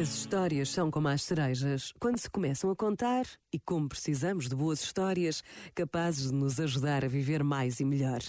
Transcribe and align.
As 0.00 0.14
histórias 0.14 0.70
são 0.70 0.90
como 0.90 1.08
as 1.08 1.20
cerejas. 1.22 1.92
Quando 2.00 2.18
se 2.18 2.30
começam 2.30 2.70
a 2.70 2.76
contar, 2.76 3.26
e 3.52 3.58
como 3.58 3.86
precisamos 3.86 4.48
de 4.48 4.54
boas 4.54 4.80
histórias, 4.82 5.42
capazes 5.74 6.28
de 6.28 6.34
nos 6.34 6.58
ajudar 6.58 7.04
a 7.04 7.08
viver 7.08 7.44
mais 7.44 7.80
e 7.80 7.84
melhor. 7.84 8.20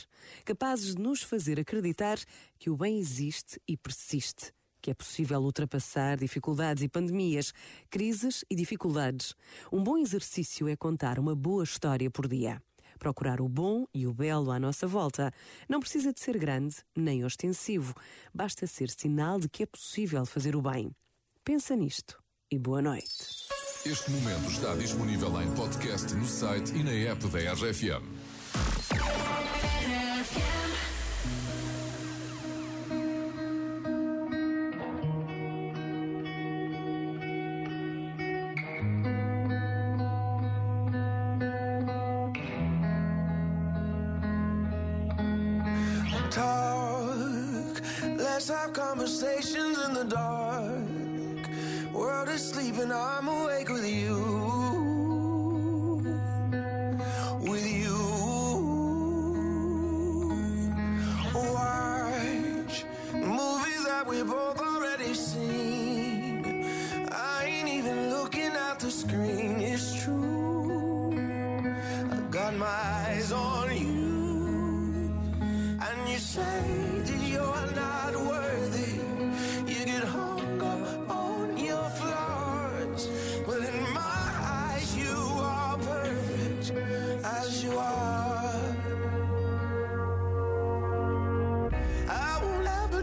Capazes 0.43 0.95
de 0.95 1.01
nos 1.01 1.21
fazer 1.21 1.59
acreditar 1.59 2.17
que 2.59 2.69
o 2.69 2.75
bem 2.75 2.99
existe 2.99 3.61
e 3.65 3.77
persiste. 3.77 4.51
Que 4.81 4.91
é 4.91 4.93
possível 4.93 5.39
ultrapassar 5.39 6.17
dificuldades 6.17 6.83
e 6.83 6.89
pandemias, 6.89 7.53
crises 7.89 8.43
e 8.49 8.55
dificuldades. 8.55 9.33
Um 9.71 9.81
bom 9.81 9.97
exercício 9.97 10.67
é 10.67 10.75
contar 10.75 11.19
uma 11.19 11.35
boa 11.35 11.63
história 11.63 12.11
por 12.11 12.27
dia 12.27 12.61
procurar 13.01 13.41
o 13.41 13.49
bom 13.49 13.87
e 13.91 14.05
o 14.05 14.13
belo 14.13 14.51
à 14.51 14.59
nossa 14.59 14.85
volta. 14.85 15.33
Não 15.67 15.79
precisa 15.79 16.13
de 16.13 16.19
ser 16.19 16.37
grande 16.37 16.75
nem 16.95 17.25
ostensivo, 17.25 17.95
basta 18.31 18.67
ser 18.67 18.91
sinal 18.91 19.39
de 19.39 19.49
que 19.49 19.63
é 19.63 19.65
possível 19.65 20.23
fazer 20.23 20.55
o 20.55 20.61
bem. 20.61 20.95
Pensa 21.43 21.75
nisto 21.75 22.21
e 22.51 22.59
boa 22.59 22.79
noite. 22.79 23.49
Este 23.83 24.11
momento 24.11 24.51
está 24.51 24.75
disponível 24.75 25.41
em 25.41 25.51
podcast 25.55 26.13
no 26.13 26.25
site 26.27 26.71
e 26.75 26.83
na 26.83 26.91
app 26.91 27.27
da 27.29 27.39
RFM. 27.53 28.20
Let's 48.33 48.47
have 48.47 48.71
conversations 48.71 49.77
in 49.85 49.93
the 49.93 50.05
dark 50.05 51.93
World 51.93 52.29
is 52.29 52.49
sleeping, 52.51 52.89
I'm 52.89 53.27
awake 53.27 53.67
with 53.67 53.85
you. 53.85 54.17
With 57.51 57.67
you. 57.83 57.99
Watch 61.33 62.75
movies 63.13 63.83
that 63.89 64.03
we 64.07 64.23
both 64.23 64.59
already 64.61 65.13
seen. 65.13 66.65
I 67.11 67.45
ain't 67.45 67.67
even 67.67 68.11
looking 68.11 68.53
at 68.69 68.79
the 68.79 68.89
screen, 68.89 69.59
it's 69.73 70.01
true. 70.01 71.11
I 72.15 72.17
got 72.37 72.55
my 72.55 72.79
eyes 73.05 73.33
on 73.33 73.75
you. 73.75 75.11
And 75.85 76.09
you 76.09 76.19
say 76.19 76.80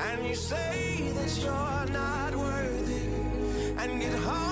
And 0.00 0.26
you 0.26 0.34
say 0.34 1.10
that 1.14 1.38
you're 1.42 1.92
not 1.92 2.34
worthy. 2.36 3.08
And 3.78 4.00
get 4.00 4.14
hung 4.14 4.47